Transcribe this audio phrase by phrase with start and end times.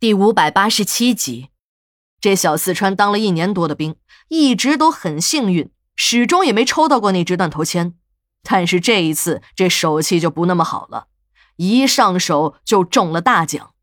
[0.00, 1.50] 第五百八十七集，
[2.22, 3.96] 这小四川当了一年多的兵，
[4.28, 7.92] 一直都很幸运，始终也没抽到过那支断头签。
[8.42, 11.08] 但是这一次，这手气就不那么好了，
[11.56, 13.74] 一上手就中了大奖。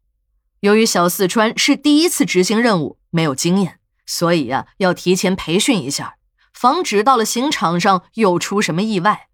[0.61, 3.77] 由于小四川是第一次执行任务，没有经验，
[4.07, 6.15] 所以呀，要提前培训一下，
[6.51, 9.27] 防止到了刑场上又出什么意外。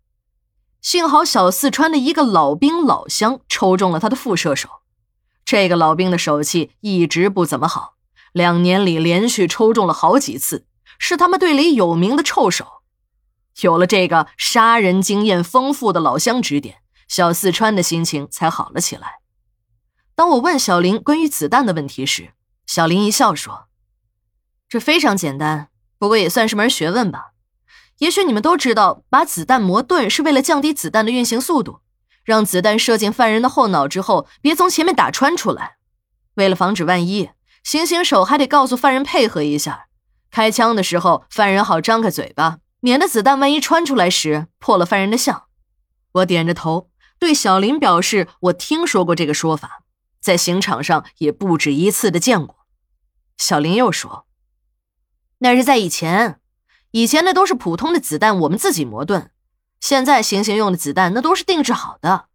[0.82, 4.83] 幸好小四川的一个老兵老乡抽中了他的副射手。
[5.46, 7.96] 这个老兵的手气一直不怎么好，
[8.32, 10.66] 两年里连续抽中了好几次，
[10.98, 12.82] 是他们队里有名的臭手。
[13.62, 19.20] 有了这个杀人经验丰富的老乡指点，小四川的心情才好了起来。
[20.16, 22.34] 当我问小林关于子弹的问题时，
[22.66, 23.68] 小林一笑说
[24.70, 25.70] ：“这非常简单，
[26.00, 27.34] 不过也算是门学问吧。
[28.00, 31.82] 也许你们都知道，把子弹磨钝是为了降低子弹的运行速度。”
[32.24, 35.78] 让子弹射进犯人的后脑之后，别从前面打穿出来。
[36.36, 37.30] 为了防止万一，
[37.64, 39.88] 行刑手还得告诉犯人配合一下。
[40.32, 45.44] 开枪的时候，犯人好张开嘴巴，免得子弹万一穿出来时破了犯人的相。
[46.14, 49.84] 我点着头，对小林表示我听说过这个说法，
[50.20, 52.66] 在刑场上也不止一次的见过。
[53.38, 54.26] 小林又说
[55.40, 56.40] ：“那是在以前，
[56.92, 59.32] 以前那都是普通的子弹，我们自己磨钝。”
[59.84, 62.28] 现在行刑用的子弹那都是定制好的，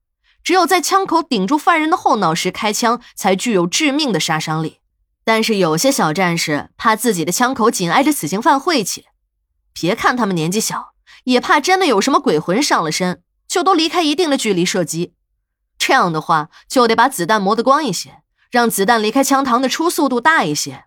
[0.45, 4.81] 只有在枪口顶住犯人的后脑时开枪，才具有致命的杀伤力。
[5.25, 9.07] 但是有些小战士怕自己的枪口紧挨着死刑犯晦气，
[9.73, 10.93] 别看他们年纪小，
[11.25, 15.15] 也怕真的有什么鬼魂上了身，就都离开一定的距离射击。
[15.79, 18.19] 这样的话，就得把子弹磨得光一些，
[18.51, 20.85] 让子弹离开枪膛的初速度大一些。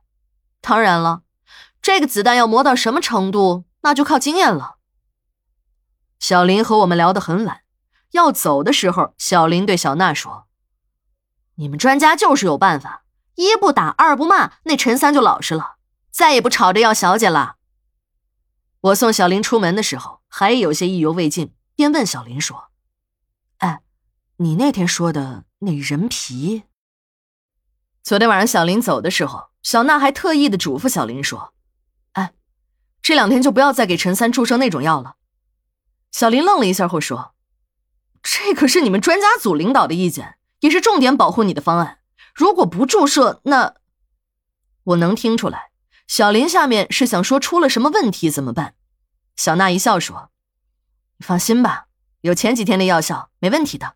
[0.61, 1.23] 当然了，
[1.81, 4.75] 这个子弹要磨到什么程度，那就靠经验了。
[6.21, 7.61] 小林和我们聊得很晚，
[8.11, 10.45] 要走的时候，小林对小娜说
[11.57, 15.77] ：“你们专家就是有办法，一不打，二不骂，那陈三就老实了，
[16.11, 17.55] 再也不吵着要小姐了。”
[18.81, 22.65] 我送小林出门的时候，还有些意犹未尽，便问小林说
[23.57, 23.81] ：“哎，
[24.37, 26.63] 你那天说的那人皮？
[28.03, 31.55] 昨天晚上小林走的时候，小娜还特意的嘱咐小林说
[32.13, 32.33] ：‘哎，
[33.01, 35.15] 这两天就不要再给陈三注射那种药了。’”
[36.11, 37.33] 小林愣了一下后说
[38.21, 41.99] ：“这可是你们专家组领导的意见，也是重点保护你的方案。
[42.35, 43.75] 如果不注射，那……
[44.83, 45.71] 我能听出来，
[46.07, 48.75] 小林下面是想说出了什么问题怎么办？”
[49.37, 50.31] 小娜一笑说
[51.17, 51.87] ：“你放心吧，
[52.21, 53.95] 有前几天的药效，没问题的。”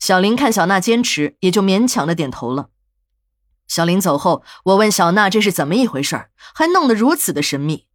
[0.00, 2.70] 小林看小娜坚持，也就勉强的点头了。
[3.68, 7.86] 小林走后，我问小娜这是怎么一回事儿还弄得如此的神秘。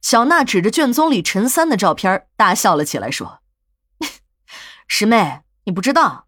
[0.00, 3.40] 小娜指着卷宗里陈三的照片，大笑了起来，说
[4.86, 6.26] ：“师妹，你不知道，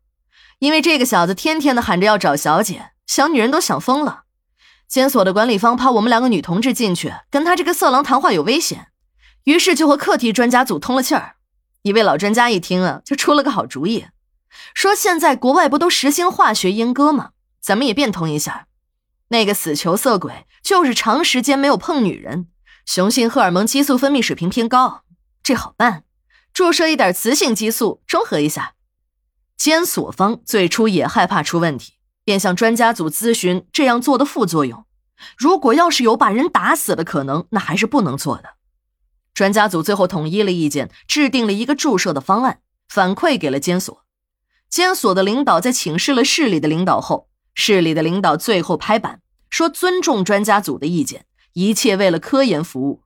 [0.58, 4.24] 因为这个小子天天的喊着要找小姐，小女人都想疯了。
[4.88, 8.88] 监所的管理方怕我们两个女同志进去跟他这个色狼谈话有危险，
[9.44, 11.36] 于是就和课题专家组通了气儿。
[11.82, 14.06] 一位老专家一听啊，就出了个好主意，
[14.74, 17.30] 说现在国外不都实行化学阉割吗？
[17.60, 18.66] 咱们也变通一下。
[19.28, 22.48] 那个死囚色鬼就是长时间没有碰女人。”
[22.88, 25.04] 雄性荷尔蒙激素分泌水平偏高，
[25.42, 26.04] 这好办，
[26.54, 28.76] 注射一点雌性激素中和一下。
[29.58, 34.86] 监所方最初也害怕出问题，便向专家组咨询这样做的副作用。
[35.36, 38.54] 如果要是有把人打死的可能，那还是不能做的。
[39.34, 44.02] 专家组最后统一了意见，制定了一个注射的方案，反馈给了监所。
[44.70, 51.26] 监所的领导在请示了市里的领导后，市里的领导最后拍板说尊重专家组的意见。
[51.58, 53.02] 一切为了科研服务，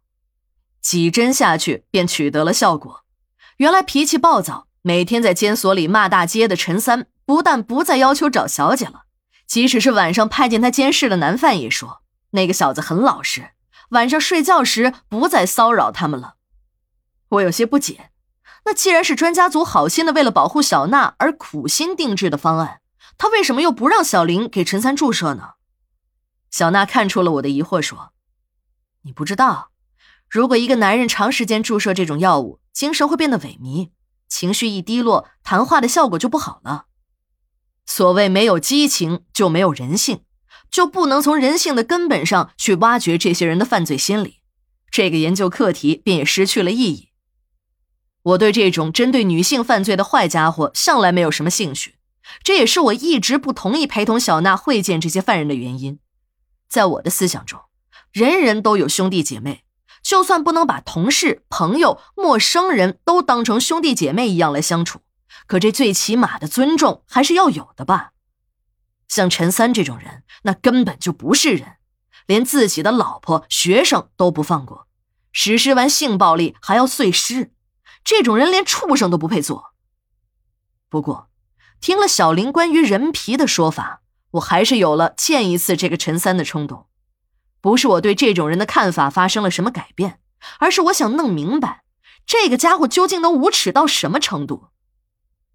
[0.83, 3.03] 几针下去便取得了效果。
[3.57, 9.05] 原来脾气暴躁，每天在监所里骂大街的陈三，不但不再要求找小姐了，
[9.47, 12.03] 即使是晚上派进他监视的男犯，也说
[12.33, 13.53] 那个小子很老实，
[13.93, 16.35] 晚上睡觉时不再骚扰他们了。
[17.31, 18.11] 我有些不解，
[18.67, 22.83] 那既然是专家组好心的为了保护小娜而苦心定制的方案，
[23.17, 25.55] 他为什么又不让小林给陈三注射呢？
[26.51, 28.13] 小娜看出了我的疑惑，说。
[29.05, 29.71] 你不知道，
[30.29, 33.91] 如果一个男人长时间注射这种药物，精神会变得萎靡，
[34.29, 36.87] 情绪一低落，谈话的效果就不好了。
[37.85, 40.23] 所谓没有激情，就没有人性，
[40.71, 44.39] 就不能从人性的根本上去挖掘这些人的犯罪心理，
[44.91, 47.09] 这个研究课题便也失去了意义。
[48.23, 51.97] 我对这种针对女性犯罪的坏家伙向来没有什么兴趣，
[52.45, 55.99] 这也是我一直不同意陪同小娜会见这些犯人的原因。
[56.69, 57.61] 在我的思想中。
[58.13, 59.65] 人人都有兄弟姐妹，
[60.03, 65.01] 就算不能把同事、朋友、陌生人都当成兄弟姐妹一样来相处，
[65.47, 68.11] 可这最起码的尊重还是要有的吧。
[69.09, 71.77] 像陈三这种人，那根本就不是人，
[72.27, 74.89] 连自己的老婆、学生都不放过，
[75.33, 77.53] 实施完性暴力还要碎尸，
[78.05, 79.73] 这种人连畜生都不配做。
[80.91, 81.31] 不过，
[81.81, 86.89] 听了小林关于人皮的说法，我还是有了见一次这个陈三的冲动。
[87.63, 90.21] 不是我对这种人的看法发生了什么改变，
[90.59, 91.85] 而是我想弄明白，
[92.27, 94.69] 这个家伙究竟能无耻到什么程度。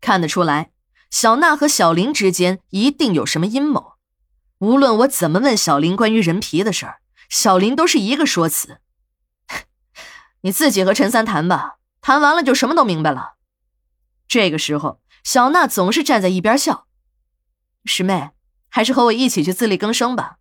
[0.02, 0.72] 看得出来，
[1.12, 3.98] 小娜和小林之间一定有什么阴谋。
[4.58, 8.80] 无论我怎么问小林关于人皮的事儿，小林都是一个说辞
[10.42, 13.36] ：“你自己和陈三谈吧，谈完了就什么都明白了。”
[14.28, 15.00] 这个时候。
[15.24, 16.88] 小娜总是站在一边笑，
[17.84, 18.30] 师妹，
[18.70, 20.37] 还是和我一起去自力更生吧。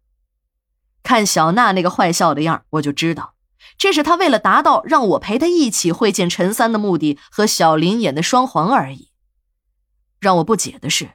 [1.06, 3.34] 看小娜那个坏笑的样我就知道，
[3.78, 9.10] 这是她为了达到让我陪她一起会见陈三的目的，和小林演的双簧而已。
[10.18, 11.10] 让我不解的是，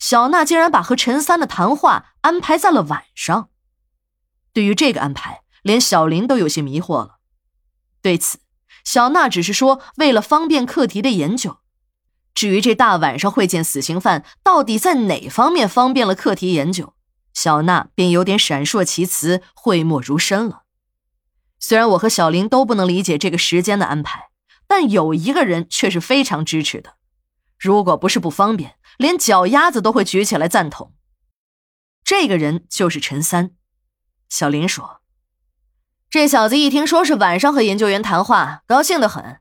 [0.00, 3.50] 小娜竟然把和陈三的谈话安排在了晚上。
[4.52, 7.18] 对于这个安排，连小林都有些迷惑了。
[8.02, 8.38] 对此，
[8.82, 11.58] 小娜只是说为了方便课题的研究。
[12.34, 16.94] 至于这大晚上会见死刑犯，到底在哪方面方便了课题研究，
[17.36, 20.62] 小娜便有点闪烁其词，讳莫如深了。
[21.60, 24.30] 虽然我和小林都不能理解这个时间的安排，
[24.66, 26.94] 但有一个人却是非常支持的。
[27.58, 30.94] 如果不是不方便，连脚丫子都会举起来赞同。
[32.02, 33.50] 这个人就是陈三。
[34.30, 35.02] 小林说
[36.08, 39.40] ：“这小子一听说是晚上和研究员谈话，高兴得很。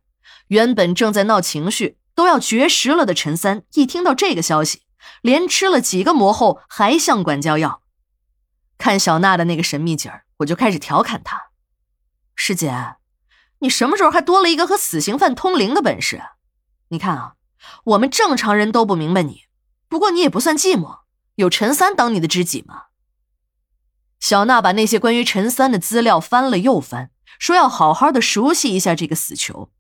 [0.50, 4.84] 原本正在闹情绪。”都要绝食了的陈三，一听到这个消息，
[5.22, 7.82] 连吃了几个馍后还向管教要。
[8.78, 11.52] 看小娜的那个神秘劲儿，我就开始调侃她
[12.36, 12.96] ：“师姐，
[13.60, 16.22] 你什么时候还多了一个和死刑犯通灵的本事？
[16.90, 17.34] 你看啊，
[17.86, 19.46] 我们正常人都不明白你，
[19.88, 21.00] 不过你也不算寂寞，
[21.36, 22.84] 有陈三当你的知己嘛。”
[24.20, 29.72] 小娜把那些关于陈三的资料翻了又翻，说要好好的熟悉一下这个死囚。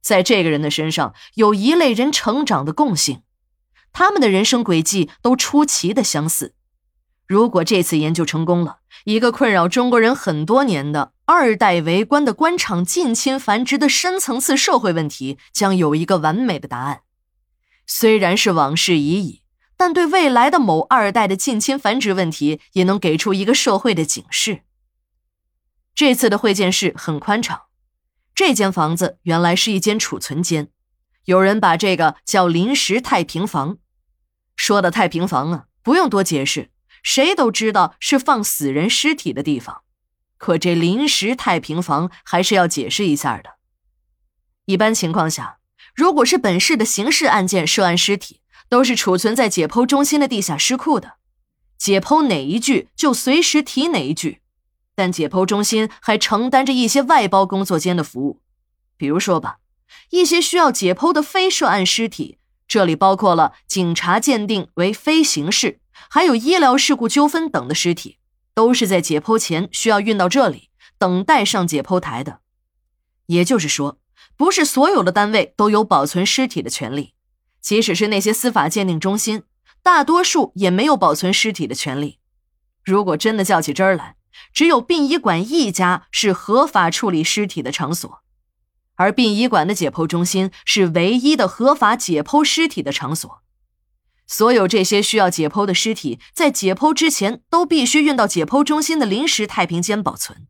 [0.00, 3.22] 在这个人的身上有一类人成长的共性，
[3.92, 6.54] 他们的人生轨迹都出奇的相似。
[7.30, 17.02] 如果这次研究成功了，一个困扰中国人很多年的二代为官的官场近亲繁殖的深层次社会问题将有一个完美的答案。
[17.86, 19.42] 虽然是往事已矣，
[19.76, 24.62] 但对未来的某二代的近亲繁殖问题也能给出一个社会的警示。
[25.94, 27.60] 这次的会见室很宽敞。
[28.34, 30.66] 这间房子原来是一间储存间，
[31.26, 33.78] 有人把这个叫临时太平房。
[34.56, 36.70] 说的太平房啊，不用多解释，
[37.02, 39.82] 谁都知道是放死人尸体的地方。
[40.38, 43.56] 可这临时太平房还是要解释一下的。
[44.64, 45.58] 一般情况下，
[45.94, 51.14] 如果是本市的刑事案件涉案尸体，都是储存在解剖中心的地下尸库的，
[51.76, 54.40] 解剖哪一具就随时提哪一具。
[54.94, 58.40] 但解剖中心还承担着一些外包工作间的服务，
[58.96, 59.58] 比如说吧，
[60.10, 62.38] 一些需要解剖的非涉案尸体，
[62.68, 68.18] 这里包括了警察鉴定为非刑事，还有医疗事故纠纷等的尸体，
[68.54, 72.40] 都是在解剖前需要运到这里，等待上解剖台的。
[73.26, 73.98] 也就是说，
[74.36, 77.14] 不是所有的单位都有保存尸体的权利，
[77.60, 79.42] 即使是那些司法鉴定中心，
[79.82, 82.18] 大多数也没有保存尸体的权利。
[82.82, 84.16] 如果真的较起真儿来，
[84.52, 88.22] 只有殡仪馆一家是合法处理尸体的场所，
[88.96, 93.42] 而殡仪馆的解剖中心是唯一的合法解剖尸体的场所。
[94.30, 100.46] 所有这些需要解剖的尸体，在解剖之前都必须运到解剖中心的临时太平间保存。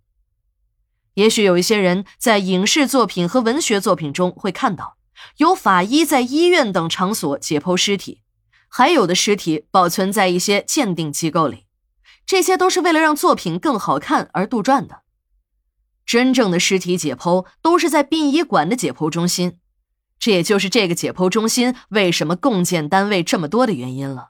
[1.15, 4.99] 也许有一些人在影视作品和文学作品中会看到，
[5.39, 8.21] 有法医在医院等场所解剖尸体，
[8.69, 11.65] 还有的尸体保存在一些鉴定机构里。
[12.27, 15.05] 这些都是为了让作品更好看而杜撰的。
[16.05, 19.60] 真正的尸体解剖都是在殡仪馆的解剖中心，
[20.21, 24.29] 这也就是这个解剖中心为什么共建单位这么多的原因了。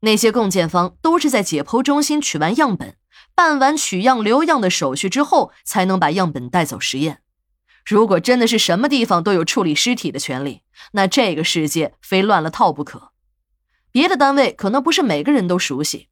[0.00, 2.96] 那些共建方都是在解剖中心取完样本、
[3.34, 7.22] 办完取样留样的手续之后，才能把样本带走实验。
[7.86, 10.62] 如果真的是什么地方都有处理尸体的权利，
[10.92, 13.12] 那这个世界非乱了套不可。
[13.90, 16.08] 别的单位可能不是每个人都熟悉。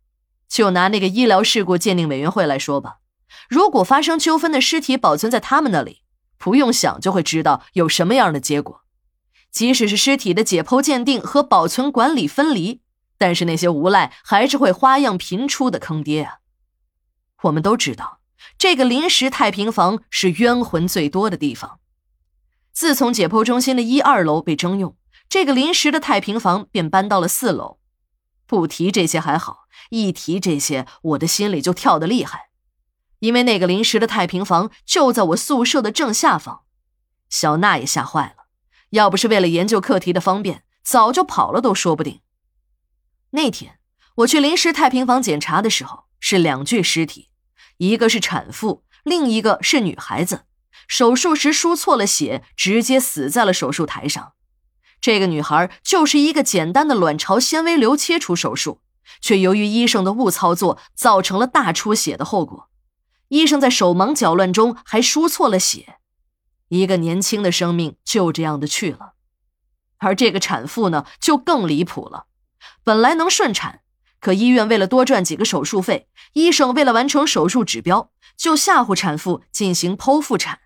[0.49, 2.99] 就拿那个医疗事故鉴定委员会来说吧，
[3.49, 6.03] 如果发生纠纷的尸体保存在他们那里，
[6.39, 8.83] 不用想就会知道有什么样的结果。
[9.51, 12.83] 即使是尸体的解剖鉴定和保存管理分离，
[13.17, 16.39] 但是那些无赖还是会花样频出的坑爹啊！
[17.43, 18.21] 我们都知道，
[18.59, 21.81] 这个临时太平房是冤魂最多的地方。
[22.73, 24.95] 自从解剖中心的一二楼被征用，
[25.29, 27.79] 这个临时的太平房便搬到了四楼。
[28.47, 32.51] 不提这些还好，一提这些，我的心里就跳得厉害。
[33.21, 36.63] 因为那个临时的太平房就在我宿舍的正下方，
[37.29, 38.47] 小娜也吓坏了。
[38.91, 42.21] 要不是为了研究课题的方便，早就跑了都说不定。
[43.31, 43.79] 那天
[44.17, 47.31] 我去临时太平房检查的时候，是两具尸体，
[47.79, 50.45] 一个是产妇，另一个是女孩子。
[50.87, 54.35] 手术时输错了血，直接死在了手术台上。
[55.01, 58.81] 这个女孩就是一个简单的卵巢纤维瘤切除手术，
[59.21, 62.69] 却由于医生的误操作，造成了大出血的后果。
[63.29, 65.99] 医生在手忙脚乱中还输错了血，
[66.69, 69.15] 一个年轻的生命就这样的去了。
[69.99, 72.27] 而这个产妇呢，就更离谱了。
[72.85, 73.81] 本来能顺产，
[74.21, 80.61] 可医院为了多赚几个手术费，医生为了完成手术指标，就吓唬产妇进行剖腹产。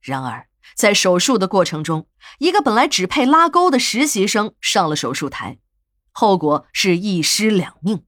[0.00, 5.58] 然而，在手术的过程中，一个本来只配拉钩的实习生上了手术台，
[6.10, 8.04] 后果是一尸两命。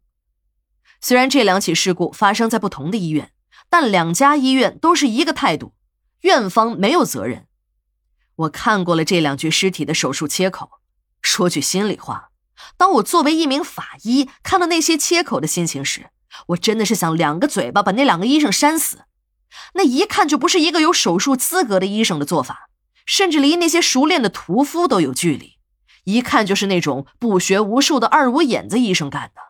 [1.00, 3.32] 虽然这两起事故发生在不同的医院，
[3.70, 5.74] 但两家医院都是一个态度，
[6.20, 7.46] 院方没有责任。
[8.36, 10.80] 我看过了这两具尸体的手术切口，
[11.20, 12.30] 说句心里话，
[12.76, 16.10] 当我作为一名法医看到那些切口的心情时，
[16.48, 19.04] 我真的是想两个嘴巴把那两个医生扇死。
[19.74, 22.68] 那一看就不是一个有手术资格的医生的做法，
[23.04, 25.58] 甚至离那些熟练的屠夫都有距离，
[26.04, 29.40] 一看就是那种不学无术的二五眼子医生干的。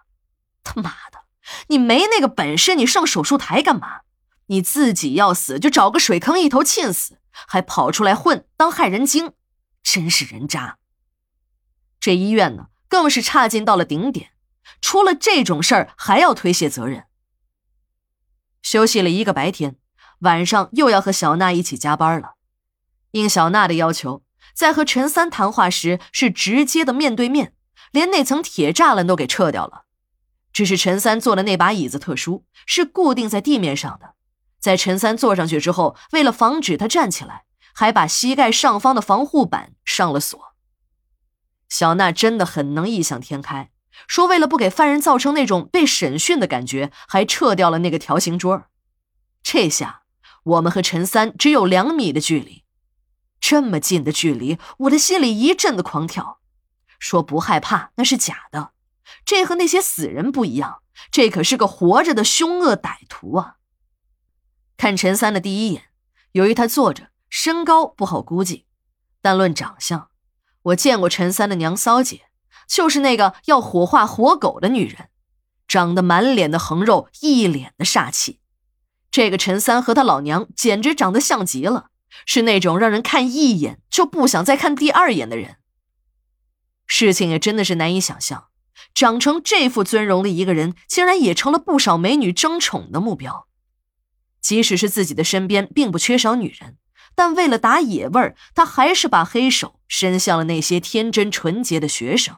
[0.64, 1.24] 他妈的，
[1.66, 4.00] 你没那个本事，你上手术台干嘛？
[4.48, 9.32] 你自己要死就找个水坑一头浸死，还跑出来混当害人精，
[9.82, 10.78] 真是人渣。
[11.98, 14.32] 这医院呢，更是差劲到了顶点，
[14.80, 17.04] 出了这种事儿还要推卸责任。
[18.62, 19.76] 休息了一个白天。
[20.22, 22.34] 晚上又要和小娜一起加班了。
[23.12, 27.54] 应小娜的要求，在和陈三谈话时是直接的面对面，
[27.92, 29.84] 连那层铁栅栏都给撤掉了。
[30.52, 34.16] 只是陈三坐的那把椅子特殊，是固定在地面上的。
[34.60, 40.54] 在陈三坐上去之后，为了防止他站起来，还把膝盖上方的防护板上了锁。
[41.68, 43.70] 小娜真的很能异想天开，
[44.06, 48.64] 说为了不给犯人造成那种被审讯的感觉，还撤掉了那个条形桌。
[49.42, 50.02] 这下。
[50.44, 52.64] 我们和陈三只有两米的距离，
[53.38, 56.38] 这么近的距离，我的心里一阵的狂跳。
[56.98, 58.72] 说不害怕那是假的，
[59.26, 63.56] 这和那些死人不一样，这可是个活着的凶恶歹徒啊！
[64.78, 65.86] 看陈三的第一眼，
[66.30, 68.64] 由于他坐着，身高不好估计，
[69.20, 70.08] 但论长相，
[70.62, 72.26] 我见过陈三的娘骚姐，
[72.68, 75.08] 就是那个要火化活狗的女人，
[75.66, 78.38] 长得满脸的横肉，一脸的煞气。
[79.10, 81.88] 这个陈三和他老娘简直长得像极了，
[82.24, 85.56] 是那种让人看一眼就不想再看第二眼的人。
[86.86, 88.46] 事情也真的是难以想象，
[88.94, 93.47] 长成这副尊容的一个人，竟然也成了不少美女争宠的目标。
[94.48, 96.78] 即使是自己的身边并不缺少女人，
[97.14, 102.34] 但为了打野味儿，他还是把黑手伸向了那些天真纯洁的学生。